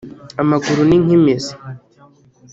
[0.41, 1.53] Amaguru ni nk’imizi